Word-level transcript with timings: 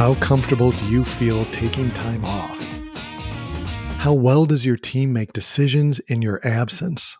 How 0.00 0.14
comfortable 0.14 0.70
do 0.70 0.86
you 0.86 1.04
feel 1.04 1.44
taking 1.44 1.90
time 1.90 2.24
off? 2.24 2.58
How 3.98 4.14
well 4.14 4.46
does 4.46 4.64
your 4.64 4.78
team 4.78 5.12
make 5.12 5.34
decisions 5.34 5.98
in 5.98 6.22
your 6.22 6.40
absence? 6.42 7.18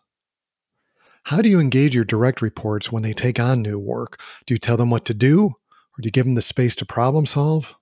How 1.25 1.43
do 1.43 1.49
you 1.49 1.59
engage 1.59 1.93
your 1.93 2.05
direct 2.05 2.41
reports 2.41 2.91
when 2.91 3.03
they 3.03 3.13
take 3.13 3.39
on 3.39 3.61
new 3.61 3.77
work? 3.77 4.19
Do 4.47 4.55
you 4.55 4.57
tell 4.57 4.77
them 4.77 4.89
what 4.89 5.05
to 5.05 5.13
do, 5.13 5.49
or 5.49 6.01
do 6.01 6.07
you 6.07 6.11
give 6.11 6.25
them 6.25 6.33
the 6.33 6.41
space 6.41 6.75
to 6.77 6.85
problem 6.87 7.27
solve? 7.27 7.75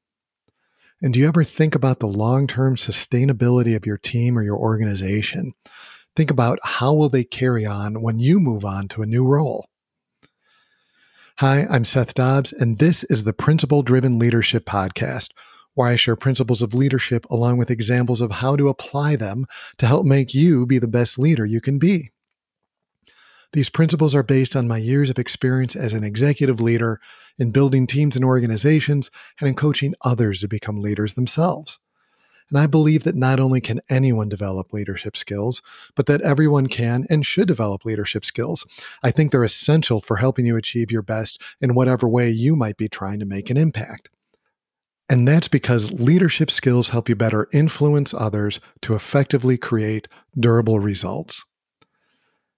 And 1.02 1.14
do 1.14 1.22
you 1.22 1.30
ever 1.30 1.46
think 1.46 1.76
about 1.76 2.00
the 2.00 2.08
long 2.08 2.46
term 2.46 2.76
sustainability 2.76 3.78
of 3.78 3.86
your 3.86 3.98
team 3.98 4.38
or 4.38 4.44
your 4.44 4.58
organization? 4.58 5.54
Think 6.18 6.30
about 6.30 6.60
how 6.62 6.94
will 6.94 7.08
they 7.08 7.24
carry 7.24 7.66
on 7.66 8.02
when 8.02 8.20
you 8.20 8.38
move 8.38 8.66
on 8.66 8.90
to 8.90 9.02
a 9.02 9.08
new 9.08 9.24
role? 9.24 9.69
Hi, 11.40 11.66
I'm 11.70 11.86
Seth 11.86 12.16
Dobbs, 12.16 12.52
and 12.52 12.80
this 12.80 13.06
is 13.06 13.24
the 13.24 13.32
Principle 13.32 13.82
Driven 13.82 14.20
Leadership 14.20 14.66
Podcast, 14.66 15.30
where 15.74 15.88
I 15.88 15.96
share 15.96 16.18
principles 16.18 16.62
of 16.62 16.74
leadership 16.74 17.26
along 17.30 17.58
with 17.58 17.72
examples 17.72 18.20
of 18.20 18.30
how 18.30 18.58
to 18.58 18.68
apply 18.68 19.16
them 19.16 19.46
to 19.78 19.88
help 19.88 20.06
make 20.06 20.34
you 20.34 20.66
be 20.66 20.80
the 20.80 20.88
best 20.90 21.18
leader 21.18 21.46
you 21.46 21.62
can 21.62 21.80
be. 21.80 22.12
These 23.54 23.70
principles 23.70 24.14
are 24.14 24.22
based 24.22 24.54
on 24.54 24.68
my 24.68 24.80
years 24.80 25.10
of 25.10 25.18
experience 25.18 25.78
as 25.78 25.94
an 25.94 26.04
executive 26.04 26.60
leader 26.60 27.00
in 27.38 27.52
building 27.52 27.88
teams 27.88 28.18
and 28.18 28.26
organizations 28.26 29.10
and 29.40 29.48
in 29.48 29.56
coaching 29.56 29.94
others 30.04 30.42
to 30.42 30.50
become 30.50 30.82
leaders 30.82 31.14
themselves. 31.14 31.80
And 32.50 32.60
I 32.60 32.68
believe 32.68 33.04
that 33.04 33.16
not 33.16 33.40
only 33.40 33.62
can 33.62 33.82
anyone 33.90 34.28
develop 34.28 34.74
leadership 34.74 35.16
skills, 35.16 35.62
but 35.96 36.08
that 36.08 36.22
everyone 36.22 36.68
can 36.68 37.06
and 37.10 37.26
should 37.26 37.48
develop 37.48 37.86
leadership 37.86 38.26
skills. 38.26 38.66
I 39.04 39.12
think 39.12 39.32
they're 39.32 39.44
essential 39.44 40.02
for 40.02 40.18
helping 40.18 40.46
you 40.46 40.56
achieve 40.56 40.92
your 40.92 41.04
best 41.04 41.42
in 41.62 41.76
whatever 41.76 42.08
way 42.08 42.30
you 42.30 42.56
might 42.56 42.78
be 42.78 42.90
trying 42.90 43.20
to 43.20 43.26
make 43.26 43.50
an 43.50 43.58
impact. 43.58 44.10
And 45.10 45.28
that's 45.28 45.48
because 45.48 45.92
leadership 46.00 46.52
skills 46.52 46.90
help 46.90 47.10
you 47.10 47.16
better 47.16 47.48
influence 47.52 48.14
others 48.14 48.60
to 48.84 48.94
effectively 48.94 49.58
create 49.58 50.08
durable 50.40 50.80
results. 50.80 51.44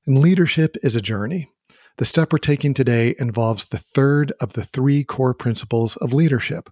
And 0.06 0.20
leadership 0.20 0.76
is 0.84 0.96
a 0.96 1.02
journey. 1.02 1.50
The 1.98 2.06
step 2.06 2.34
we're 2.34 2.40
taking 2.40 2.74
today 2.74 3.16
involves 3.20 3.66
the 3.66 3.78
third 3.78 4.34
of 4.42 4.54
the 4.54 4.64
three 4.64 5.04
core 5.04 5.34
principles 5.34 5.96
of 5.98 6.14
leadership 6.14 6.70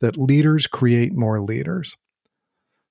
that 0.00 0.16
leaders 0.16 0.66
create 0.66 1.12
more 1.12 1.40
leaders. 1.40 1.96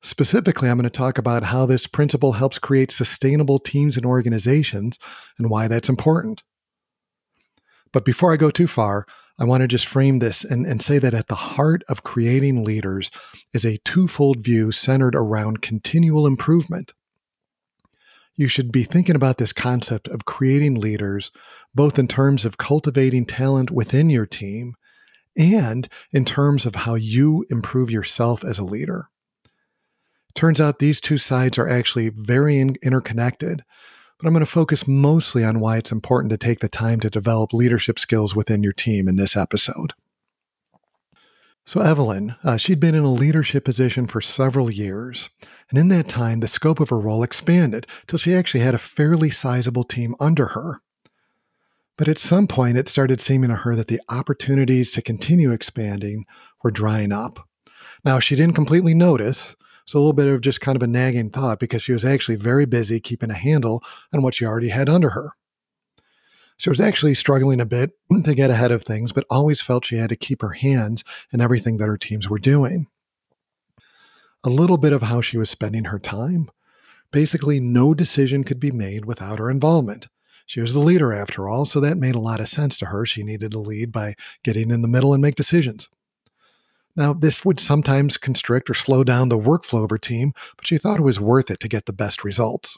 Specifically, 0.02 0.69
I'm 0.69 0.78
going 0.78 0.83
to 0.83 0.89
talk 0.89 1.17
about 1.17 1.44
how 1.44 1.66
this 1.66 1.86
principle 1.86 2.33
helps 2.33 2.58
create 2.58 2.92
sustainable 2.92 3.59
teams 3.59 3.97
and 3.97 4.05
organizations 4.05 4.97
and 5.38 5.50
why 5.50 5.67
that's 5.67 5.89
important. 5.89 6.44
But 7.92 8.05
before 8.05 8.31
I 8.31 8.38
go 8.38 8.50
too 8.50 8.67
far, 8.67 9.05
I 9.39 9.45
want 9.45 9.61
to 9.61 9.67
just 9.67 9.86
frame 9.86 10.20
this 10.20 10.44
and, 10.44 10.66
and 10.66 10.81
say 10.81 11.00
that 11.00 11.14
at 11.14 11.27
the 11.27 11.36
heart 11.36 11.83
of 11.89 12.03
creating 12.03 12.64
leaders 12.64 13.09
is 13.53 13.66
a 13.66 13.80
twofold 13.80 14.44
view 14.44 14.72
centered 14.72 15.16
around 15.16 15.61
continual 15.61 16.27
improvement. 16.27 16.94
You 18.36 18.47
should 18.47 18.72
be 18.72 18.83
thinking 18.83 19.16
about 19.16 19.38
this 19.38 19.52
concept 19.52 20.08
of 20.08 20.25
creating 20.25 20.75
leaders, 20.75 21.31
both 21.75 22.00
in 22.00 22.08
terms 22.08 22.45
of 22.45 22.58
cultivating 22.58 23.25
talent 23.25 23.70
within 23.70 24.09
your 24.09 24.25
team 24.25 24.75
and 25.38 25.89
in 26.11 26.25
terms 26.25 26.66
of 26.66 26.75
how 26.75 26.95
you 26.95 27.45
improve 27.50 27.92
yourself 27.92 28.45
as 28.45 28.59
a 28.59 28.64
leader. 28.64 29.09
Turns 30.35 30.61
out 30.61 30.80
these 30.80 31.02
two 31.02 31.17
sides 31.17 31.58
are 31.58 31.67
actually 31.67 32.09
very 32.09 32.59
in- 32.59 32.77
interconnected, 32.81 33.63
but 34.17 34.27
I'm 34.27 34.33
going 34.33 34.45
to 34.45 34.52
focus 34.52 34.88
mostly 34.88 35.44
on 35.44 35.59
why 35.59 35.77
it's 35.77 35.91
important 35.91 36.31
to 36.31 36.38
take 36.38 36.59
the 36.59 36.69
time 36.69 36.99
to 37.02 37.09
develop 37.09 37.53
leadership 37.53 37.99
skills 37.99 38.36
within 38.36 38.63
your 38.63 38.73
team 38.73 39.08
in 39.08 39.15
this 39.15 39.36
episode. 39.36 39.93
So, 41.65 41.81
Evelyn, 41.81 42.36
uh, 42.43 42.58
she'd 42.58 42.80
been 42.80 42.95
in 42.95 43.03
a 43.03 43.11
leadership 43.11 43.64
position 43.64 44.08
for 44.08 44.21
several 44.21 44.71
years. 44.71 45.30
And 45.70 45.77
in 45.77 45.89
that 45.89 46.08
time, 46.08 46.39
the 46.39 46.48
scope 46.48 46.80
of 46.80 46.89
her 46.89 46.99
role 46.99 47.21
expanded 47.21 47.86
till 48.08 48.17
she 48.17 48.33
actually 48.33 48.61
had 48.61 48.73
a 48.73 48.80
fairly 48.80 49.30
sizable 49.30 49.83
team 49.83 50.15
under 50.20 50.48
her. 50.48 50.82
But 51.95 52.08
at 52.08 52.17
some 52.17 52.48
point, 52.48 52.77
it 52.77 52.89
started 52.89 53.21
seeming 53.21 53.49
to 53.49 53.58
her 53.58 53.76
that 53.76 53.87
the 53.87 54.02
opportunities 54.09 54.93
to 54.93 55.02
continue 55.02 55.52
expanding 55.52 56.26
were 56.64 56.71
drying 56.71 57.11
up. 57.11 57.48
Now, 58.03 58.20
she 58.20 58.36
didn't 58.36 58.55
completely 58.55 58.95
notice, 58.95 59.55
it's 59.89 59.95
a 59.95 59.98
little 59.98 60.14
bit 60.14 60.27
of 60.27 60.42
just 60.42 60.61
kind 60.61 60.76
of 60.76 60.83
a 60.83 60.88
nagging 60.88 61.32
thought 61.32 61.60
because 61.60 61.82
she 61.82 61.94
was 61.94 62.05
actually 62.05 62.36
very 62.36 62.67
busy 62.67 63.00
keeping 63.00 63.32
a 63.32 63.36
handle 63.36 63.83
on 64.14 64.22
what 64.22 64.36
she 64.36 64.45
already 64.45 64.70
had 64.70 64.88
under 64.88 65.10
her. 65.10 65.32
She 66.58 66.70
was 66.70 66.80
actually 66.80 67.16
struggling 67.16 67.60
a 67.60 67.66
bit 67.66 67.94
to 68.23 68.36
get 68.36 68.52
ahead 68.52 68.72
of 68.72 68.83
things, 68.83 69.11
but 69.11 69.26
always 69.32 69.61
felt 69.61 69.86
she 69.86 69.98
had 69.98 70.11
to 70.11 70.16
keep 70.16 70.44
her 70.44 70.52
hands 70.52 71.04
in 71.33 71.42
everything 71.42 71.77
that 71.77 71.88
her 71.88 71.98
teams 71.98 72.30
were 72.30 72.38
doing. 72.38 72.86
A 74.44 74.52
little 74.52 74.77
bit 74.77 74.94
of 74.94 75.02
how 75.02 75.22
she 75.22 75.39
was 75.39 75.50
spending 75.50 75.86
her 75.86 75.98
time. 75.98 76.52
Basically, 77.10 77.60
no 77.60 77.95
decision 77.95 78.44
could 78.44 78.60
be 78.60 78.71
made 78.71 79.06
without 79.06 79.39
her 79.39 79.50
involvement. 79.50 80.08
She 80.45 80.61
was 80.61 80.73
the 80.73 80.82
leader 80.82 81.14
after 81.14 81.50
all, 81.50 81.66
so 81.66 81.80
that 81.80 81.98
made 81.98 82.14
a 82.14 82.20
lot 82.20 82.39
of 82.39 82.48
sense 82.48 82.77
to 82.77 82.86
her. 82.86 83.08
She 83.08 83.23
needed 83.23 83.50
to 83.54 83.60
lead 83.60 83.92
by 83.92 84.14
getting 84.44 84.70
in 84.70 84.83
the 84.83 84.88
middle 84.88 85.16
and 85.16 85.21
make 85.23 85.33
decisions. 85.33 85.89
Now, 86.95 87.14
this 87.14 87.45
would 87.45 87.60
sometimes 87.60 88.17
constrict 88.17 88.70
or 88.70 88.73
slow 88.73 89.04
down 89.04 89.30
the 89.30 89.38
workflow 89.38 89.83
of 89.83 89.89
her 89.89 89.98
team, 89.98 90.33
but 90.58 90.67
she 90.67 90.77
thought 90.77 91.00
it 91.00 91.04
was 91.04 91.20
worth 91.20 91.50
it 91.50 91.60
to 91.61 91.67
get 91.67 91.86
the 91.86 91.94
best 91.94 92.23
results. 92.23 92.77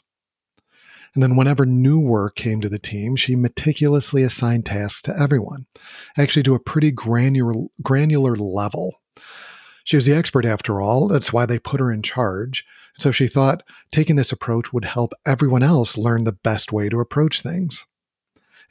And 1.14 1.22
then, 1.22 1.36
whenever 1.36 1.66
new 1.66 1.98
work 1.98 2.36
came 2.36 2.60
to 2.60 2.68
the 2.68 2.78
team, 2.78 3.16
she 3.16 3.36
meticulously 3.36 4.22
assigned 4.22 4.64
tasks 4.64 5.02
to 5.02 5.18
everyone, 5.18 5.66
actually 6.16 6.42
to 6.44 6.54
a 6.54 6.60
pretty 6.60 6.90
granular, 6.90 7.52
granular 7.82 8.34
level. 8.36 8.94
She 9.84 9.96
was 9.96 10.06
the 10.06 10.14
expert 10.14 10.44
after 10.44 10.80
all. 10.80 11.08
That's 11.08 11.32
why 11.32 11.44
they 11.44 11.58
put 11.58 11.80
her 11.80 11.90
in 11.90 12.02
charge. 12.02 12.64
So 12.98 13.10
she 13.10 13.26
thought 13.26 13.62
taking 13.90 14.16
this 14.16 14.32
approach 14.32 14.72
would 14.72 14.84
help 14.84 15.12
everyone 15.26 15.62
else 15.62 15.98
learn 15.98 16.24
the 16.24 16.32
best 16.32 16.72
way 16.72 16.88
to 16.88 17.00
approach 17.00 17.42
things. 17.42 17.86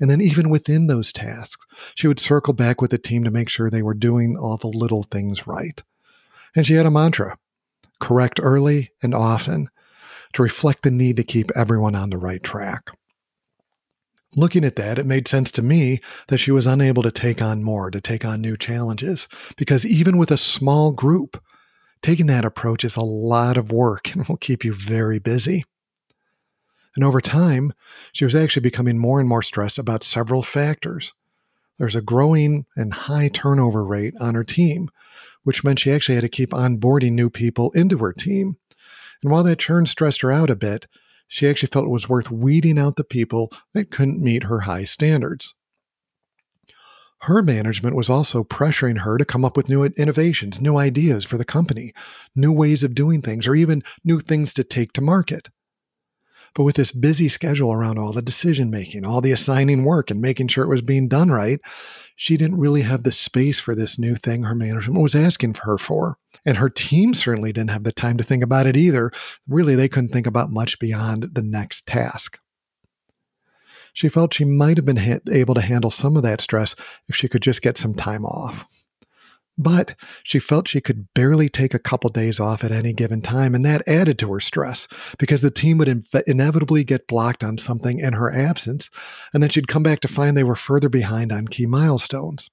And 0.01 0.09
then, 0.09 0.19
even 0.19 0.49
within 0.49 0.87
those 0.87 1.13
tasks, 1.13 1.63
she 1.95 2.07
would 2.07 2.19
circle 2.19 2.53
back 2.53 2.81
with 2.81 2.91
the 2.91 2.97
team 2.97 3.23
to 3.23 3.31
make 3.31 3.47
sure 3.47 3.69
they 3.69 3.83
were 3.83 3.93
doing 3.93 4.35
all 4.35 4.57
the 4.57 4.67
little 4.67 5.03
things 5.03 5.47
right. 5.47 5.81
And 6.55 6.65
she 6.65 6.73
had 6.73 6.87
a 6.87 6.91
mantra 6.91 7.37
correct 7.99 8.39
early 8.41 8.89
and 9.01 9.13
often 9.13 9.69
to 10.33 10.41
reflect 10.41 10.83
the 10.83 10.91
need 10.91 11.17
to 11.17 11.23
keep 11.23 11.51
everyone 11.55 11.95
on 11.95 12.09
the 12.09 12.17
right 12.17 12.41
track. 12.41 12.89
Looking 14.35 14.63
at 14.63 14.77
that, 14.77 14.97
it 14.97 15.05
made 15.05 15.27
sense 15.27 15.51
to 15.53 15.61
me 15.61 15.99
that 16.29 16.37
she 16.37 16.51
was 16.51 16.65
unable 16.65 17.03
to 17.03 17.11
take 17.11 17.41
on 17.41 17.63
more, 17.63 17.91
to 17.91 17.99
take 17.99 18.25
on 18.25 18.41
new 18.41 18.55
challenges, 18.55 19.27
because 19.57 19.85
even 19.85 20.17
with 20.17 20.31
a 20.31 20.37
small 20.37 20.93
group, 20.93 21.41
taking 22.01 22.27
that 22.27 22.45
approach 22.45 22.83
is 22.85 22.95
a 22.95 23.01
lot 23.01 23.57
of 23.57 23.71
work 23.71 24.13
and 24.15 24.27
will 24.27 24.37
keep 24.37 24.63
you 24.63 24.73
very 24.73 25.19
busy. 25.19 25.65
And 26.95 27.05
over 27.05 27.21
time, 27.21 27.73
she 28.11 28.25
was 28.25 28.35
actually 28.35 28.63
becoming 28.63 28.97
more 28.97 29.19
and 29.19 29.29
more 29.29 29.41
stressed 29.41 29.79
about 29.79 30.03
several 30.03 30.41
factors. 30.41 31.13
There's 31.77 31.95
a 31.95 32.01
growing 32.01 32.65
and 32.75 32.93
high 32.93 33.29
turnover 33.29 33.83
rate 33.83 34.13
on 34.19 34.35
her 34.35 34.43
team, 34.43 34.89
which 35.43 35.63
meant 35.63 35.79
she 35.79 35.91
actually 35.91 36.15
had 36.15 36.23
to 36.23 36.29
keep 36.29 36.51
onboarding 36.51 37.13
new 37.13 37.29
people 37.29 37.71
into 37.71 37.97
her 37.99 38.13
team. 38.13 38.57
And 39.23 39.31
while 39.31 39.43
that 39.43 39.59
churn 39.59 39.85
stressed 39.85 40.21
her 40.21 40.31
out 40.31 40.49
a 40.49 40.55
bit, 40.55 40.87
she 41.27 41.47
actually 41.47 41.69
felt 41.69 41.85
it 41.85 41.89
was 41.89 42.09
worth 42.09 42.29
weeding 42.29 42.77
out 42.77 42.97
the 42.97 43.03
people 43.03 43.51
that 43.73 43.89
couldn't 43.89 44.21
meet 44.21 44.43
her 44.43 44.61
high 44.61 44.83
standards. 44.83 45.55
Her 47.21 47.41
management 47.41 47.95
was 47.95 48.09
also 48.09 48.43
pressuring 48.43 48.99
her 48.99 49.17
to 49.17 49.25
come 49.25 49.45
up 49.45 49.55
with 49.55 49.69
new 49.69 49.83
innovations, 49.83 50.59
new 50.59 50.77
ideas 50.77 51.23
for 51.23 51.37
the 51.37 51.45
company, 51.45 51.93
new 52.35 52.51
ways 52.51 52.83
of 52.83 52.95
doing 52.95 53.21
things, 53.21 53.47
or 53.47 53.55
even 53.55 53.83
new 54.03 54.19
things 54.19 54.53
to 54.55 54.63
take 54.63 54.91
to 54.93 55.01
market. 55.01 55.49
But 56.53 56.63
with 56.63 56.75
this 56.75 56.91
busy 56.91 57.29
schedule 57.29 57.71
around 57.71 57.97
all 57.97 58.11
the 58.11 58.21
decision 58.21 58.69
making, 58.69 59.05
all 59.05 59.21
the 59.21 59.31
assigning 59.31 59.85
work, 59.85 60.11
and 60.11 60.21
making 60.21 60.49
sure 60.49 60.65
it 60.65 60.69
was 60.69 60.81
being 60.81 61.07
done 61.07 61.31
right, 61.31 61.59
she 62.15 62.35
didn't 62.35 62.59
really 62.59 62.81
have 62.81 63.03
the 63.03 63.11
space 63.11 63.59
for 63.59 63.73
this 63.73 63.97
new 63.97 64.15
thing 64.15 64.43
her 64.43 64.55
management 64.55 65.01
was 65.01 65.15
asking 65.15 65.55
her 65.63 65.77
for. 65.77 66.17
And 66.45 66.57
her 66.57 66.69
team 66.69 67.13
certainly 67.13 67.53
didn't 67.53 67.71
have 67.71 67.83
the 67.83 67.93
time 67.93 68.17
to 68.17 68.23
think 68.23 68.43
about 68.43 68.67
it 68.67 68.75
either. 68.75 69.11
Really, 69.47 69.75
they 69.75 69.87
couldn't 69.87 70.09
think 70.09 70.27
about 70.27 70.51
much 70.51 70.77
beyond 70.77 71.29
the 71.33 71.43
next 71.43 71.87
task. 71.87 72.37
She 73.93 74.09
felt 74.09 74.33
she 74.33 74.45
might 74.45 74.77
have 74.77 74.85
been 74.85 74.97
ha- 74.97 75.19
able 75.31 75.53
to 75.53 75.61
handle 75.61 75.89
some 75.89 76.15
of 76.15 76.23
that 76.23 76.41
stress 76.41 76.75
if 77.07 77.15
she 77.15 77.27
could 77.27 77.41
just 77.41 77.61
get 77.61 77.77
some 77.77 77.93
time 77.93 78.25
off. 78.25 78.65
But 79.57 79.95
she 80.23 80.39
felt 80.39 80.67
she 80.67 80.81
could 80.81 81.13
barely 81.13 81.49
take 81.49 81.73
a 81.73 81.79
couple 81.79 82.09
days 82.09 82.39
off 82.39 82.63
at 82.63 82.71
any 82.71 82.93
given 82.93 83.21
time, 83.21 83.53
and 83.53 83.63
that 83.65 83.87
added 83.87 84.17
to 84.19 84.33
her 84.33 84.39
stress 84.39 84.87
because 85.19 85.41
the 85.41 85.51
team 85.51 85.77
would 85.77 86.07
inevitably 86.25 86.83
get 86.83 87.07
blocked 87.07 87.43
on 87.43 87.57
something 87.57 87.99
in 87.99 88.13
her 88.13 88.31
absence, 88.31 88.89
and 89.33 89.43
then 89.43 89.49
she'd 89.49 89.67
come 89.67 89.83
back 89.83 89.99
to 89.99 90.07
find 90.07 90.35
they 90.35 90.43
were 90.43 90.55
further 90.55 90.89
behind 90.89 91.31
on 91.31 91.47
key 91.47 91.65
milestones. 91.65 92.49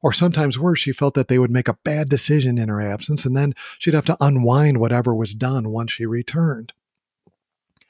Or 0.00 0.12
sometimes 0.12 0.58
worse, 0.60 0.78
she 0.78 0.92
felt 0.92 1.14
that 1.14 1.26
they 1.26 1.40
would 1.40 1.50
make 1.50 1.66
a 1.66 1.78
bad 1.82 2.08
decision 2.08 2.56
in 2.56 2.68
her 2.68 2.80
absence, 2.80 3.24
and 3.24 3.36
then 3.36 3.54
she'd 3.80 3.94
have 3.94 4.04
to 4.04 4.16
unwind 4.20 4.78
whatever 4.78 5.12
was 5.14 5.34
done 5.34 5.70
once 5.70 5.92
she 5.92 6.06
returned. 6.06 6.72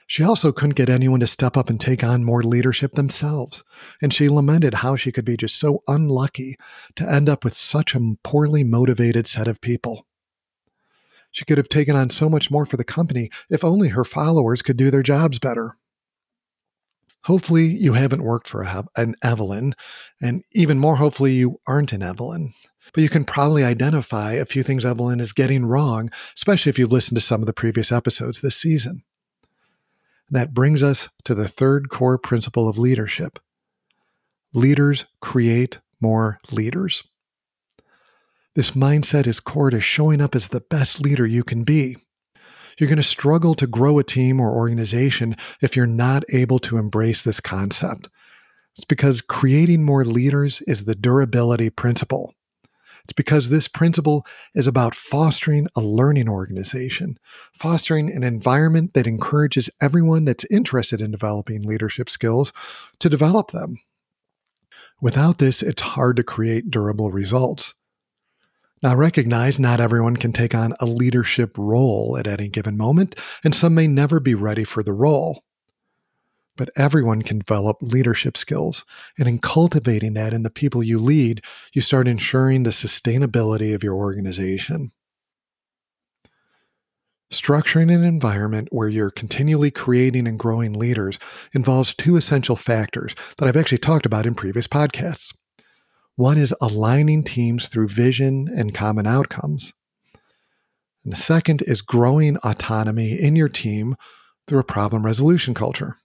She 0.08 0.22
also 0.22 0.52
couldn't 0.52 0.74
get 0.74 0.88
anyone 0.88 1.20
to 1.20 1.26
step 1.26 1.54
up 1.54 1.68
and 1.68 1.78
take 1.78 2.02
on 2.02 2.24
more 2.24 2.42
leadership 2.42 2.92
themselves, 2.94 3.62
and 4.00 4.12
she 4.12 4.30
lamented 4.30 4.72
how 4.72 4.96
she 4.96 5.12
could 5.12 5.26
be 5.26 5.36
just 5.36 5.60
so 5.60 5.82
unlucky 5.86 6.56
to 6.96 7.06
end 7.08 7.28
up 7.28 7.44
with 7.44 7.52
such 7.52 7.94
a 7.94 8.00
poorly 8.24 8.64
motivated 8.64 9.26
set 9.26 9.46
of 9.46 9.60
people. 9.60 10.06
She 11.30 11.44
could 11.44 11.58
have 11.58 11.68
taken 11.68 11.94
on 11.94 12.08
so 12.08 12.30
much 12.30 12.50
more 12.50 12.64
for 12.64 12.78
the 12.78 12.84
company 12.84 13.28
if 13.50 13.62
only 13.62 13.88
her 13.90 14.02
followers 14.02 14.62
could 14.62 14.78
do 14.78 14.90
their 14.90 15.02
jobs 15.02 15.38
better. 15.38 15.76
Hopefully, 17.24 17.66
you 17.66 17.92
haven't 17.92 18.24
worked 18.24 18.48
for 18.48 18.66
an 18.96 19.14
Evelyn, 19.22 19.74
and 20.22 20.42
even 20.52 20.78
more 20.78 20.96
hopefully, 20.96 21.34
you 21.34 21.60
aren't 21.66 21.92
an 21.92 22.02
Evelyn. 22.02 22.54
But 22.94 23.02
you 23.02 23.10
can 23.10 23.26
probably 23.26 23.62
identify 23.62 24.32
a 24.32 24.46
few 24.46 24.62
things 24.62 24.86
Evelyn 24.86 25.20
is 25.20 25.34
getting 25.34 25.66
wrong, 25.66 26.10
especially 26.34 26.70
if 26.70 26.78
you've 26.78 26.92
listened 26.92 27.18
to 27.18 27.20
some 27.20 27.42
of 27.42 27.46
the 27.46 27.52
previous 27.52 27.92
episodes 27.92 28.40
this 28.40 28.56
season. 28.56 29.02
That 30.30 30.52
brings 30.54 30.82
us 30.82 31.08
to 31.24 31.34
the 31.34 31.48
third 31.48 31.88
core 31.88 32.18
principle 32.18 32.68
of 32.68 32.78
leadership 32.78 33.38
leaders 34.54 35.04
create 35.20 35.78
more 36.00 36.38
leaders. 36.50 37.02
This 38.54 38.72
mindset 38.72 39.26
is 39.26 39.40
core 39.40 39.70
to 39.70 39.80
showing 39.80 40.20
up 40.20 40.34
as 40.34 40.48
the 40.48 40.60
best 40.60 41.00
leader 41.00 41.26
you 41.26 41.44
can 41.44 41.64
be. 41.64 41.96
You're 42.78 42.88
going 42.88 42.96
to 42.96 43.02
struggle 43.02 43.54
to 43.54 43.66
grow 43.66 43.98
a 43.98 44.04
team 44.04 44.40
or 44.40 44.54
organization 44.54 45.36
if 45.60 45.76
you're 45.76 45.86
not 45.86 46.24
able 46.32 46.58
to 46.60 46.78
embrace 46.78 47.22
this 47.22 47.40
concept. 47.40 48.08
It's 48.76 48.84
because 48.84 49.20
creating 49.20 49.82
more 49.82 50.04
leaders 50.04 50.62
is 50.66 50.84
the 50.84 50.94
durability 50.94 51.70
principle. 51.70 52.34
It's 53.08 53.14
because 53.14 53.48
this 53.48 53.68
principle 53.68 54.26
is 54.54 54.66
about 54.66 54.94
fostering 54.94 55.66
a 55.74 55.80
learning 55.80 56.28
organization, 56.28 57.18
fostering 57.54 58.12
an 58.12 58.22
environment 58.22 58.92
that 58.92 59.06
encourages 59.06 59.70
everyone 59.80 60.26
that's 60.26 60.44
interested 60.50 61.00
in 61.00 61.10
developing 61.10 61.62
leadership 61.62 62.10
skills 62.10 62.52
to 62.98 63.08
develop 63.08 63.50
them. 63.50 63.78
Without 65.00 65.38
this, 65.38 65.62
it's 65.62 65.80
hard 65.80 66.16
to 66.16 66.22
create 66.22 66.70
durable 66.70 67.10
results. 67.10 67.72
Now, 68.82 68.94
recognize 68.94 69.58
not 69.58 69.80
everyone 69.80 70.18
can 70.18 70.34
take 70.34 70.54
on 70.54 70.74
a 70.78 70.84
leadership 70.84 71.56
role 71.56 72.14
at 72.18 72.26
any 72.26 72.48
given 72.48 72.76
moment, 72.76 73.14
and 73.42 73.54
some 73.54 73.74
may 73.74 73.88
never 73.88 74.20
be 74.20 74.34
ready 74.34 74.64
for 74.64 74.82
the 74.82 74.92
role 74.92 75.44
but 76.58 76.68
everyone 76.76 77.22
can 77.22 77.38
develop 77.38 77.78
leadership 77.80 78.36
skills. 78.36 78.84
And 79.18 79.26
in 79.26 79.38
cultivating 79.38 80.12
that 80.14 80.34
in 80.34 80.42
the 80.42 80.50
people 80.50 80.82
you 80.82 80.98
lead, 80.98 81.42
you 81.72 81.80
start 81.80 82.06
ensuring 82.06 82.64
the 82.64 82.70
sustainability 82.70 83.74
of 83.74 83.82
your 83.82 83.94
organization. 83.94 84.92
Structuring 87.32 87.94
an 87.94 88.04
environment 88.04 88.68
where 88.72 88.88
you're 88.88 89.10
continually 89.10 89.70
creating 89.70 90.26
and 90.26 90.38
growing 90.38 90.72
leaders 90.72 91.18
involves 91.52 91.94
two 91.94 92.16
essential 92.16 92.56
factors 92.56 93.14
that 93.36 93.46
I've 93.46 93.56
actually 93.56 93.78
talked 93.78 94.06
about 94.06 94.26
in 94.26 94.34
previous 94.34 94.66
podcasts. 94.66 95.34
One 96.16 96.38
is 96.38 96.54
aligning 96.60 97.22
teams 97.22 97.68
through 97.68 97.88
vision 97.88 98.48
and 98.54 98.74
common 98.74 99.06
outcomes. 99.06 99.72
And 101.04 101.12
the 101.12 101.16
second 101.16 101.62
is 101.62 101.80
growing 101.80 102.38
autonomy 102.38 103.12
in 103.12 103.36
your 103.36 103.48
team 103.48 103.94
through 104.48 104.58
a 104.58 104.64
problem 104.64 105.04
resolution 105.04 105.54
culture. 105.54 105.98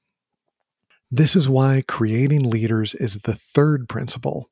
This 1.15 1.35
is 1.35 1.47
why 1.47 1.83
creating 1.87 2.49
leaders 2.49 2.95
is 2.95 3.19
the 3.19 3.35
third 3.35 3.87
principle. 3.87 4.49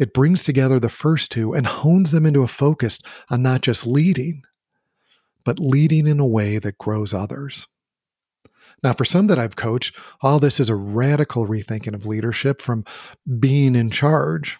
It 0.00 0.12
brings 0.12 0.42
together 0.42 0.80
the 0.80 0.88
first 0.88 1.30
two 1.30 1.54
and 1.54 1.64
hones 1.64 2.10
them 2.10 2.26
into 2.26 2.42
a 2.42 2.48
focus 2.48 2.98
on 3.30 3.40
not 3.44 3.60
just 3.60 3.86
leading, 3.86 4.42
but 5.44 5.60
leading 5.60 6.08
in 6.08 6.18
a 6.18 6.26
way 6.26 6.58
that 6.58 6.76
grows 6.76 7.14
others. 7.14 7.68
Now, 8.82 8.94
for 8.94 9.04
some 9.04 9.28
that 9.28 9.38
I've 9.38 9.54
coached, 9.54 9.96
all 10.22 10.40
this 10.40 10.58
is 10.58 10.68
a 10.68 10.74
radical 10.74 11.46
rethinking 11.46 11.94
of 11.94 12.04
leadership 12.04 12.60
from 12.60 12.84
being 13.38 13.76
in 13.76 13.88
charge. 13.88 14.58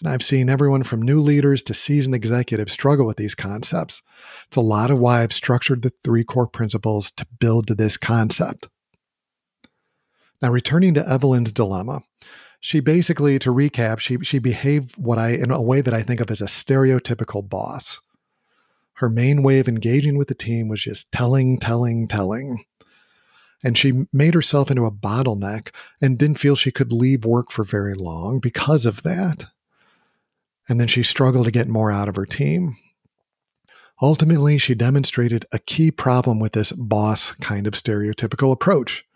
And 0.00 0.08
I've 0.08 0.22
seen 0.22 0.48
everyone 0.48 0.82
from 0.82 1.02
new 1.02 1.20
leaders 1.20 1.62
to 1.64 1.74
seasoned 1.74 2.14
executives 2.14 2.72
struggle 2.72 3.04
with 3.04 3.18
these 3.18 3.34
concepts. 3.34 4.00
It's 4.46 4.56
a 4.56 4.62
lot 4.62 4.90
of 4.90 4.98
why 4.98 5.20
I've 5.20 5.32
structured 5.34 5.82
the 5.82 5.92
three 6.02 6.24
core 6.24 6.46
principles 6.46 7.10
to 7.18 7.26
build 7.38 7.66
to 7.66 7.74
this 7.74 7.98
concept. 7.98 8.68
Now, 10.44 10.50
returning 10.50 10.92
to 10.92 11.08
Evelyn's 11.08 11.52
dilemma, 11.52 12.02
she 12.60 12.80
basically, 12.80 13.38
to 13.38 13.48
recap, 13.48 13.98
she 13.98 14.18
she 14.24 14.38
behaved 14.38 14.94
what 14.98 15.18
I 15.18 15.30
in 15.30 15.50
a 15.50 15.62
way 15.62 15.80
that 15.80 15.94
I 15.94 16.02
think 16.02 16.20
of 16.20 16.30
as 16.30 16.42
a 16.42 16.44
stereotypical 16.44 17.48
boss. 17.48 17.98
Her 18.96 19.08
main 19.08 19.42
way 19.42 19.58
of 19.58 19.68
engaging 19.68 20.18
with 20.18 20.28
the 20.28 20.34
team 20.34 20.68
was 20.68 20.82
just 20.82 21.10
telling, 21.10 21.58
telling, 21.58 22.08
telling. 22.08 22.66
And 23.62 23.78
she 23.78 24.04
made 24.12 24.34
herself 24.34 24.70
into 24.70 24.84
a 24.84 24.90
bottleneck 24.90 25.70
and 26.02 26.18
didn't 26.18 26.38
feel 26.38 26.56
she 26.56 26.70
could 26.70 26.92
leave 26.92 27.24
work 27.24 27.50
for 27.50 27.64
very 27.64 27.94
long 27.94 28.38
because 28.38 28.84
of 28.84 29.02
that. 29.02 29.46
And 30.68 30.78
then 30.78 30.88
she 30.88 31.02
struggled 31.02 31.46
to 31.46 31.52
get 31.52 31.68
more 31.68 31.90
out 31.90 32.10
of 32.10 32.16
her 32.16 32.26
team. 32.26 32.76
Ultimately, 34.02 34.58
she 34.58 34.74
demonstrated 34.74 35.46
a 35.52 35.58
key 35.58 35.90
problem 35.90 36.38
with 36.38 36.52
this 36.52 36.70
boss 36.72 37.32
kind 37.32 37.66
of 37.66 37.72
stereotypical 37.72 38.52
approach 38.52 39.06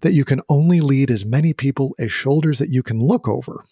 that 0.00 0.12
you 0.12 0.24
can 0.24 0.40
only 0.48 0.80
lead 0.80 1.10
as 1.10 1.24
many 1.24 1.52
people 1.52 1.94
as 1.98 2.12
shoulders 2.12 2.58
that 2.58 2.70
you 2.70 2.82
can 2.82 3.00
look 3.00 3.28
over. 3.28 3.64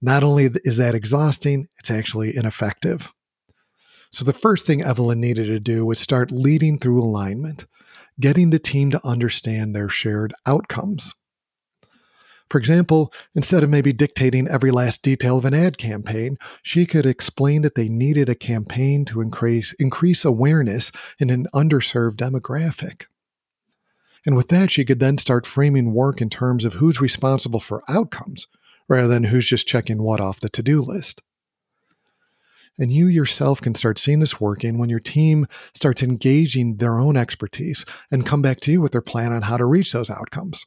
Not 0.00 0.22
only 0.22 0.50
is 0.64 0.76
that 0.76 0.94
exhausting, 0.94 1.68
it's 1.78 1.90
actually 1.90 2.36
ineffective. 2.36 3.12
So, 4.10 4.24
the 4.24 4.32
first 4.32 4.66
thing 4.66 4.82
Evelyn 4.82 5.20
needed 5.20 5.46
to 5.46 5.60
do 5.60 5.84
was 5.84 5.98
start 5.98 6.30
leading 6.30 6.78
through 6.78 7.02
alignment, 7.02 7.66
getting 8.18 8.50
the 8.50 8.58
team 8.58 8.90
to 8.90 9.06
understand 9.06 9.74
their 9.74 9.88
shared 9.88 10.32
outcomes. 10.46 11.14
For 12.48 12.58
example, 12.58 13.12
instead 13.34 13.62
of 13.62 13.68
maybe 13.68 13.92
dictating 13.92 14.48
every 14.48 14.70
last 14.70 15.02
detail 15.02 15.36
of 15.36 15.44
an 15.44 15.52
ad 15.52 15.76
campaign, 15.76 16.38
she 16.62 16.86
could 16.86 17.04
explain 17.04 17.60
that 17.62 17.74
they 17.74 17.90
needed 17.90 18.30
a 18.30 18.34
campaign 18.34 19.04
to 19.06 19.20
increase, 19.20 19.74
increase 19.78 20.24
awareness 20.24 20.90
in 21.18 21.28
an 21.28 21.46
underserved 21.54 22.14
demographic. 22.14 23.04
And 24.26 24.36
with 24.36 24.48
that, 24.48 24.70
she 24.70 24.84
could 24.84 25.00
then 25.00 25.18
start 25.18 25.46
framing 25.46 25.92
work 25.92 26.20
in 26.20 26.30
terms 26.30 26.64
of 26.64 26.74
who's 26.74 27.00
responsible 27.00 27.60
for 27.60 27.82
outcomes 27.88 28.46
rather 28.88 29.08
than 29.08 29.24
who's 29.24 29.46
just 29.46 29.66
checking 29.66 30.02
what 30.02 30.20
off 30.20 30.40
the 30.40 30.48
to 30.48 30.62
do 30.62 30.82
list. 30.82 31.22
And 32.78 32.92
you 32.92 33.06
yourself 33.06 33.60
can 33.60 33.74
start 33.74 33.98
seeing 33.98 34.20
this 34.20 34.40
working 34.40 34.78
when 34.78 34.88
your 34.88 35.00
team 35.00 35.46
starts 35.74 36.02
engaging 36.02 36.76
their 36.76 36.98
own 36.98 37.16
expertise 37.16 37.84
and 38.10 38.24
come 38.24 38.40
back 38.40 38.60
to 38.60 38.72
you 38.72 38.80
with 38.80 38.92
their 38.92 39.02
plan 39.02 39.32
on 39.32 39.42
how 39.42 39.56
to 39.56 39.64
reach 39.64 39.92
those 39.92 40.10
outcomes. 40.10 40.64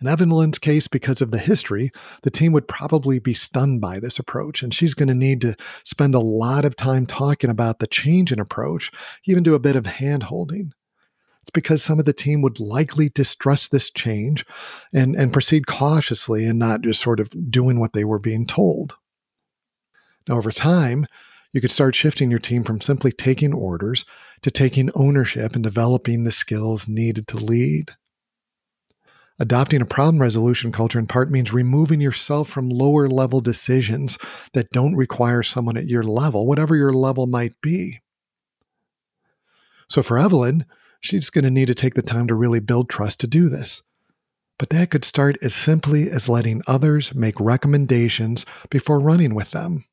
In 0.00 0.08
Evelyn's 0.08 0.58
case, 0.58 0.88
because 0.88 1.20
of 1.20 1.30
the 1.30 1.38
history, 1.38 1.92
the 2.22 2.30
team 2.30 2.52
would 2.52 2.66
probably 2.66 3.20
be 3.20 3.34
stunned 3.34 3.80
by 3.80 4.00
this 4.00 4.18
approach, 4.18 4.62
and 4.62 4.74
she's 4.74 4.94
going 4.94 5.08
to 5.08 5.14
need 5.14 5.40
to 5.42 5.54
spend 5.84 6.16
a 6.16 6.20
lot 6.20 6.64
of 6.64 6.74
time 6.74 7.06
talking 7.06 7.50
about 7.50 7.78
the 7.78 7.86
change 7.86 8.32
in 8.32 8.40
approach, 8.40 8.90
even 9.26 9.44
do 9.44 9.54
a 9.54 9.60
bit 9.60 9.76
of 9.76 9.86
hand 9.86 10.24
holding. 10.24 10.72
It's 11.42 11.50
because 11.50 11.82
some 11.82 11.98
of 11.98 12.04
the 12.04 12.12
team 12.12 12.40
would 12.42 12.60
likely 12.60 13.08
distrust 13.08 13.70
this 13.70 13.90
change 13.90 14.46
and, 14.92 15.16
and 15.16 15.32
proceed 15.32 15.66
cautiously 15.66 16.46
and 16.46 16.58
not 16.58 16.82
just 16.82 17.00
sort 17.00 17.18
of 17.18 17.50
doing 17.50 17.80
what 17.80 17.92
they 17.92 18.04
were 18.04 18.20
being 18.20 18.46
told. 18.46 18.96
Now, 20.28 20.36
over 20.36 20.52
time, 20.52 21.06
you 21.52 21.60
could 21.60 21.72
start 21.72 21.94
shifting 21.94 22.30
your 22.30 22.38
team 22.38 22.62
from 22.62 22.80
simply 22.80 23.10
taking 23.10 23.52
orders 23.52 24.04
to 24.42 24.50
taking 24.50 24.90
ownership 24.94 25.54
and 25.54 25.64
developing 25.64 26.24
the 26.24 26.32
skills 26.32 26.88
needed 26.88 27.26
to 27.28 27.36
lead. 27.36 27.92
Adopting 29.38 29.80
a 29.80 29.86
problem 29.86 30.20
resolution 30.20 30.70
culture 30.70 30.98
in 30.98 31.06
part 31.06 31.30
means 31.30 31.52
removing 31.52 32.00
yourself 32.00 32.48
from 32.48 32.68
lower 32.68 33.08
level 33.08 33.40
decisions 33.40 34.16
that 34.52 34.70
don't 34.70 34.94
require 34.94 35.42
someone 35.42 35.76
at 35.76 35.88
your 35.88 36.04
level, 36.04 36.46
whatever 36.46 36.76
your 36.76 36.92
level 36.92 37.26
might 37.26 37.54
be. 37.60 37.98
So 39.92 40.02
for 40.02 40.18
Evelyn, 40.18 40.64
she's 41.00 41.28
going 41.28 41.44
to 41.44 41.50
need 41.50 41.66
to 41.66 41.74
take 41.74 41.92
the 41.92 42.00
time 42.00 42.26
to 42.28 42.34
really 42.34 42.60
build 42.60 42.88
trust 42.88 43.20
to 43.20 43.26
do 43.26 43.50
this. 43.50 43.82
But 44.58 44.70
that 44.70 44.88
could 44.88 45.04
start 45.04 45.36
as 45.42 45.54
simply 45.54 46.10
as 46.10 46.30
letting 46.30 46.62
others 46.66 47.14
make 47.14 47.38
recommendations 47.38 48.46
before 48.70 48.98
running 48.98 49.34
with 49.34 49.50
them. 49.50 49.84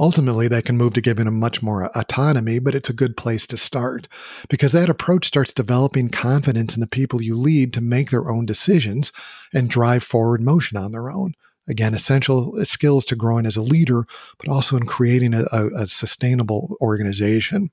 Ultimately, 0.00 0.48
that 0.48 0.64
can 0.64 0.76
move 0.76 0.94
to 0.94 1.00
giving 1.00 1.26
them 1.26 1.38
much 1.38 1.62
more 1.62 1.96
autonomy, 1.96 2.58
but 2.58 2.74
it's 2.74 2.90
a 2.90 2.92
good 2.92 3.16
place 3.16 3.46
to 3.46 3.56
start 3.56 4.08
because 4.48 4.72
that 4.72 4.90
approach 4.90 5.24
starts 5.24 5.52
developing 5.52 6.08
confidence 6.08 6.74
in 6.74 6.80
the 6.80 6.88
people 6.88 7.22
you 7.22 7.36
lead 7.36 7.72
to 7.74 7.80
make 7.80 8.10
their 8.10 8.28
own 8.28 8.44
decisions 8.44 9.12
and 9.54 9.70
drive 9.70 10.02
forward 10.02 10.40
motion 10.40 10.76
on 10.76 10.90
their 10.90 11.12
own. 11.12 11.34
Again, 11.68 11.94
essential 11.94 12.58
uh, 12.60 12.64
skills 12.64 13.04
to 13.04 13.14
growing 13.14 13.46
as 13.46 13.56
a 13.56 13.62
leader, 13.62 14.04
but 14.40 14.48
also 14.48 14.76
in 14.76 14.84
creating 14.86 15.32
a, 15.32 15.44
a, 15.52 15.82
a 15.82 15.86
sustainable 15.86 16.76
organization. 16.80 17.70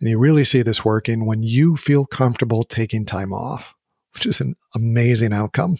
And 0.00 0.10
you 0.10 0.18
really 0.18 0.44
see 0.44 0.62
this 0.62 0.84
working 0.84 1.24
when 1.24 1.42
you 1.42 1.76
feel 1.76 2.04
comfortable 2.04 2.62
taking 2.62 3.04
time 3.04 3.32
off, 3.32 3.74
which 4.12 4.26
is 4.26 4.40
an 4.40 4.56
amazing 4.74 5.32
outcome. 5.32 5.78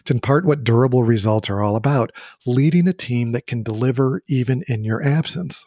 It's 0.00 0.10
in 0.10 0.20
part 0.20 0.44
what 0.44 0.62
durable 0.62 1.04
results 1.04 1.48
are 1.48 1.62
all 1.62 1.74
about 1.74 2.12
leading 2.44 2.86
a 2.86 2.92
team 2.92 3.32
that 3.32 3.46
can 3.46 3.62
deliver 3.62 4.22
even 4.28 4.62
in 4.68 4.84
your 4.84 5.02
absence. 5.02 5.66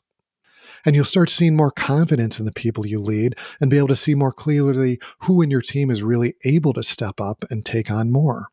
And 0.86 0.96
you'll 0.96 1.03
start 1.03 1.29
seeing 1.29 1.55
more 1.55 1.72
confidence 1.72 2.39
in 2.39 2.46
the 2.46 2.53
people 2.53 2.86
you 2.86 3.01
lead 3.01 3.36
and 3.60 3.69
be 3.69 3.77
able 3.77 3.89
to 3.89 3.96
see 3.96 4.15
more 4.15 4.31
clearly 4.31 5.00
who 5.24 5.41
in 5.41 5.51
your 5.51 5.62
team 5.62 5.91
is 5.91 6.03
really 6.03 6.36
able 6.46 6.74
to 6.74 6.84
step 6.84 7.19
up 7.19 7.43
and 7.50 7.65
take 7.65 7.91
on 7.91 8.12
more. 8.12 8.50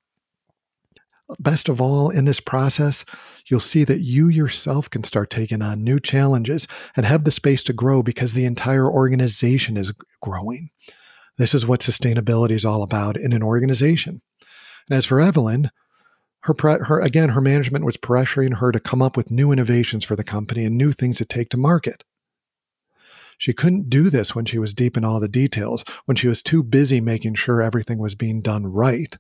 Best 1.40 1.68
of 1.68 1.80
all, 1.80 2.09
in 2.09 2.25
this 2.25 2.38
process, 2.38 3.04
you'll 3.49 3.59
see 3.59 3.83
that 3.85 3.99
you 3.99 4.28
yourself 4.28 4.88
can 4.88 5.02
start 5.02 5.28
taking 5.28 5.61
on 5.61 5.83
new 5.83 5.99
challenges 5.99 6.68
and 6.97 7.04
have 7.04 7.25
the 7.25 7.33
space 7.33 7.64
to 7.64 7.73
grow 7.73 8.02
because 8.02 8.35
the 8.35 8.45
entire 8.45 8.88
organization 8.88 9.76
is 9.76 9.92
growing. 10.23 10.71
This 11.37 11.52
is 11.52 11.66
what 11.66 11.80
sustainability 11.80 12.52
is 12.52 12.64
all 12.64 12.83
about 12.83 13.16
in 13.16 13.33
an 13.33 13.42
organization. 13.42 14.23
And 14.88 14.97
as 14.97 15.06
for 15.06 15.21
Evelyn, 15.21 15.71
her, 16.42 16.54
her 16.85 17.00
again, 17.00 17.30
her 17.30 17.40
management 17.40 17.85
was 17.85 17.97
pressuring 17.97 18.59
her 18.59 18.71
to 18.71 18.78
come 18.78 19.02
up 19.02 19.16
with 19.16 19.30
new 19.30 19.50
innovations 19.50 20.04
for 20.04 20.14
the 20.14 20.25
company 20.25 20.64
and 20.64 20.78
new 20.78 20.92
things 20.92 21.18
to 21.18 21.25
take 21.25 21.49
to 21.50 21.56
market. 21.56 22.04
She 23.37 23.52
couldn't 23.52 23.90
do 23.90 24.11
this 24.11 24.35
when 24.35 24.45
she 24.45 24.59
was 24.59 24.75
deep 24.75 24.97
in 24.97 25.04
all 25.04 25.21
the 25.21 25.28
details, 25.28 25.85
when 26.06 26.16
she 26.16 26.28
was 26.28 26.42
too 26.42 26.62
busy 26.62 27.00
making 27.00 27.35
sure 27.35 27.61
everything 27.61 27.99
was 27.99 28.14
being 28.14 28.40
done 28.40 28.66
right. 28.66 29.18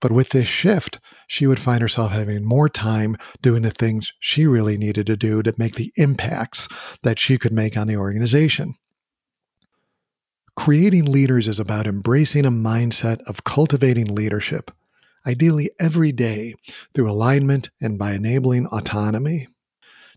But 0.00 0.12
with 0.12 0.30
this 0.30 0.48
shift, 0.48 1.00
she 1.26 1.46
would 1.46 1.58
find 1.58 1.80
herself 1.82 2.12
having 2.12 2.44
more 2.44 2.68
time 2.68 3.16
doing 3.42 3.62
the 3.62 3.70
things 3.70 4.12
she 4.20 4.46
really 4.46 4.78
needed 4.78 5.06
to 5.08 5.16
do 5.16 5.42
to 5.42 5.52
make 5.58 5.74
the 5.74 5.92
impacts 5.96 6.68
that 7.02 7.18
she 7.18 7.36
could 7.36 7.52
make 7.52 7.76
on 7.76 7.88
the 7.88 7.96
organization. 7.96 8.74
Creating 10.56 11.04
leaders 11.04 11.48
is 11.48 11.60
about 11.60 11.86
embracing 11.86 12.44
a 12.44 12.50
mindset 12.50 13.20
of 13.22 13.44
cultivating 13.44 14.12
leadership, 14.12 14.70
ideally 15.26 15.70
every 15.78 16.12
day 16.12 16.54
through 16.94 17.10
alignment 17.10 17.70
and 17.80 17.98
by 17.98 18.12
enabling 18.12 18.66
autonomy. 18.66 19.46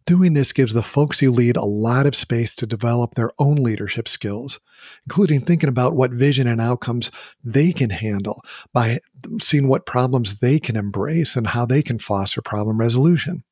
Doing 0.06 0.34
this 0.34 0.52
gives 0.52 0.74
the 0.74 0.82
folks 0.82 1.22
you 1.22 1.32
lead 1.32 1.56
a 1.56 1.64
lot 1.64 2.06
of 2.06 2.16
space 2.16 2.56
to 2.56 2.66
develop 2.66 3.14
their 3.14 3.32
own 3.38 3.56
leadership 3.58 4.08
skills, 4.08 4.60
including 5.06 5.42
thinking 5.42 5.70
about 5.70 5.96
what 5.96 6.12
vision 6.12 6.48
and 6.48 6.60
outcomes 6.60 7.12
they 7.44 7.72
can 7.72 7.92
handle 7.92 8.44
by 8.74 9.00
seeing 9.40 9.68
what 9.68 9.86
problems 9.86 10.38
they 10.38 10.60
can 10.60 10.76
embrace 10.76 11.36
and 11.36 11.48
how 11.48 11.66
they 11.66 11.84
can 11.84 12.00
foster 12.00 12.42
problem 12.42 12.80
resolution. 12.80 13.44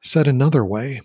Said 0.00 0.28
another 0.28 0.64
way, 0.64 1.00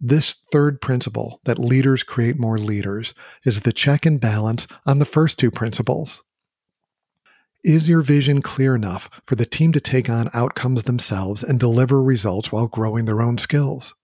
this 0.00 0.36
third 0.52 0.80
principle 0.80 1.40
that 1.44 1.58
leaders 1.58 2.02
create 2.02 2.38
more 2.38 2.58
leaders 2.58 3.14
is 3.44 3.62
the 3.62 3.72
check 3.72 4.04
and 4.04 4.20
balance 4.20 4.66
on 4.86 4.98
the 4.98 5.04
first 5.04 5.38
two 5.38 5.50
principles. 5.50 6.22
Is 7.68 7.86
your 7.86 8.00
vision 8.00 8.40
clear 8.40 8.74
enough 8.74 9.10
for 9.26 9.34
the 9.34 9.44
team 9.44 9.72
to 9.72 9.80
take 9.80 10.08
on 10.08 10.30
outcomes 10.32 10.84
themselves 10.84 11.44
and 11.44 11.60
deliver 11.60 12.02
results 12.02 12.50
while 12.50 12.66
growing 12.66 13.04
their 13.04 13.20
own 13.20 13.36
skills? 13.36 13.94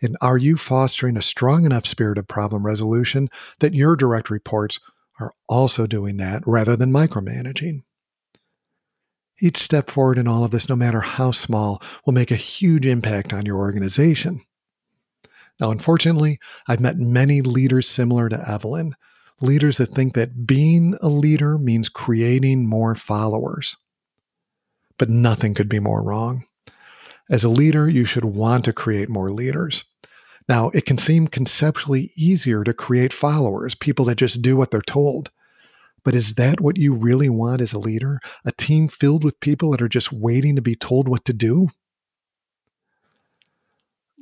And 0.00 0.16
are 0.22 0.38
you 0.38 0.56
fostering 0.56 1.18
a 1.18 1.20
strong 1.20 1.66
enough 1.66 1.84
spirit 1.84 2.16
of 2.16 2.26
problem 2.26 2.64
resolution 2.64 3.28
that 3.60 3.74
your 3.74 3.96
direct 3.96 4.30
reports 4.30 4.80
are 5.20 5.34
also 5.46 5.86
doing 5.86 6.16
that 6.16 6.42
rather 6.46 6.74
than 6.74 6.90
micromanaging? 6.90 7.82
Each 9.42 9.58
step 9.58 9.90
forward 9.90 10.16
in 10.16 10.26
all 10.26 10.42
of 10.42 10.50
this, 10.50 10.66
no 10.66 10.74
matter 10.74 11.02
how 11.02 11.32
small, 11.32 11.82
will 12.06 12.14
make 12.14 12.30
a 12.30 12.36
huge 12.36 12.86
impact 12.86 13.34
on 13.34 13.44
your 13.44 13.58
organization. 13.58 14.40
Now, 15.60 15.70
unfortunately, 15.70 16.38
I've 16.66 16.80
met 16.80 16.96
many 16.96 17.42
leaders 17.42 17.86
similar 17.86 18.30
to 18.30 18.50
Evelyn 18.50 18.96
leaders 19.40 19.78
that 19.78 19.86
think 19.86 20.14
that 20.14 20.46
being 20.46 20.96
a 21.00 21.08
leader 21.08 21.58
means 21.58 21.88
creating 21.88 22.66
more 22.66 22.94
followers. 22.94 23.76
But 24.98 25.10
nothing 25.10 25.54
could 25.54 25.68
be 25.68 25.80
more 25.80 26.02
wrong. 26.02 26.44
As 27.30 27.42
a 27.42 27.48
leader, 27.48 27.88
you 27.88 28.04
should 28.04 28.24
want 28.24 28.64
to 28.66 28.72
create 28.72 29.08
more 29.08 29.30
leaders. 29.30 29.84
Now, 30.48 30.70
it 30.70 30.84
can 30.84 30.98
seem 30.98 31.26
conceptually 31.26 32.10
easier 32.16 32.64
to 32.64 32.74
create 32.74 33.12
followers, 33.12 33.74
people 33.74 34.04
that 34.06 34.16
just 34.16 34.42
do 34.42 34.56
what 34.56 34.70
they're 34.70 34.82
told. 34.82 35.30
But 36.04 36.14
is 36.14 36.34
that 36.34 36.60
what 36.60 36.76
you 36.76 36.92
really 36.92 37.30
want 37.30 37.62
as 37.62 37.72
a 37.72 37.78
leader? 37.78 38.20
A 38.44 38.52
team 38.52 38.88
filled 38.88 39.24
with 39.24 39.40
people 39.40 39.70
that 39.70 39.80
are 39.80 39.88
just 39.88 40.12
waiting 40.12 40.54
to 40.54 40.62
be 40.62 40.74
told 40.74 41.08
what 41.08 41.24
to 41.24 41.32
do? 41.32 41.70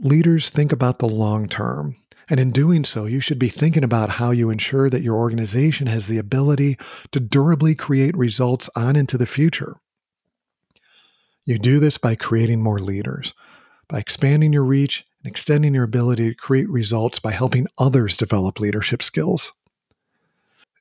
Leaders 0.00 0.48
think 0.48 0.70
about 0.70 1.00
the 1.00 1.08
long 1.08 1.48
term. 1.48 1.96
And 2.28 2.38
in 2.38 2.50
doing 2.50 2.84
so, 2.84 3.06
you 3.06 3.20
should 3.20 3.38
be 3.38 3.48
thinking 3.48 3.84
about 3.84 4.10
how 4.10 4.30
you 4.30 4.50
ensure 4.50 4.88
that 4.88 5.02
your 5.02 5.16
organization 5.16 5.86
has 5.86 6.06
the 6.06 6.18
ability 6.18 6.78
to 7.10 7.20
durably 7.20 7.74
create 7.74 8.16
results 8.16 8.70
on 8.76 8.96
into 8.96 9.18
the 9.18 9.26
future. 9.26 9.76
You 11.44 11.58
do 11.58 11.80
this 11.80 11.98
by 11.98 12.14
creating 12.14 12.62
more 12.62 12.78
leaders, 12.78 13.34
by 13.88 13.98
expanding 13.98 14.52
your 14.52 14.64
reach 14.64 15.04
and 15.22 15.30
extending 15.30 15.74
your 15.74 15.84
ability 15.84 16.30
to 16.30 16.34
create 16.34 16.68
results 16.68 17.18
by 17.18 17.32
helping 17.32 17.66
others 17.78 18.16
develop 18.16 18.60
leadership 18.60 19.02
skills. 19.02 19.52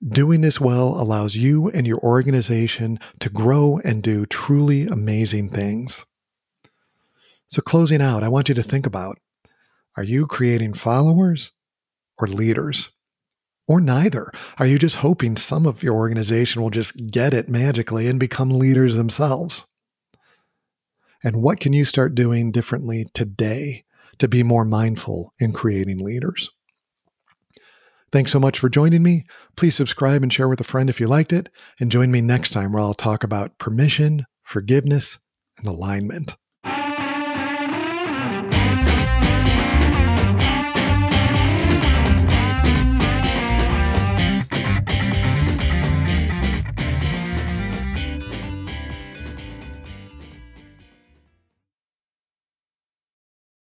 Doing 0.08 0.42
this 0.42 0.60
well 0.60 1.00
allows 1.00 1.36
you 1.36 1.70
and 1.70 1.86
your 1.86 2.00
organization 2.00 3.00
to 3.20 3.30
grow 3.30 3.80
and 3.84 4.02
do 4.02 4.26
truly 4.26 4.88
amazing 4.88 5.50
things. 5.50 6.06
So, 7.50 7.62
closing 7.62 8.02
out, 8.02 8.24
I 8.24 8.30
want 8.30 8.50
you 8.50 8.56
to 8.56 8.64
think 8.64 8.88
about 8.88 9.20
are 10.02 10.04
you 10.04 10.26
creating 10.26 10.74
followers 10.74 11.52
or 12.18 12.26
leaders? 12.26 12.90
Or 13.68 13.80
neither? 13.80 14.32
Are 14.58 14.66
you 14.66 14.80
just 14.80 14.96
hoping 14.96 15.38
some 15.38 15.68
of 15.68 15.84
your 15.84 15.94
organization 15.94 16.64
will 16.64 16.72
just 16.72 17.12
get 17.12 17.36
it 17.36 17.48
magically 17.48 18.08
and 18.08 18.20
become 18.20 18.50
leaders 18.50 18.96
themselves? 18.96 19.64
And 21.24 21.44
what 21.44 21.60
can 21.60 21.72
you 21.72 21.86
start 21.86 22.16
doing 22.16 22.52
differently 22.52 23.06
today 23.14 23.86
to 24.18 24.28
be 24.28 24.42
more 24.42 24.66
mindful 24.66 25.36
in 25.38 25.54
creating 25.54 26.00
leaders? 26.00 26.50
Thanks 28.12 28.32
so 28.32 28.40
much 28.40 28.58
for 28.58 28.70
joining 28.70 29.04
me. 29.04 29.26
Please 29.56 29.76
subscribe 29.76 30.24
and 30.24 30.34
share 30.34 30.50
with 30.50 30.60
a 30.60 30.64
friend 30.64 30.90
if 30.90 31.00
you 31.00 31.08
liked 31.08 31.32
it. 31.32 31.48
And 31.80 31.92
join 31.92 32.10
me 32.10 32.22
next 32.22 32.50
time 32.50 32.72
where 32.72 32.82
I'll 32.82 32.96
talk 32.96 33.24
about 33.24 33.60
permission, 33.60 34.26
forgiveness, 34.42 35.20
and 35.60 35.68
alignment. 35.68 36.38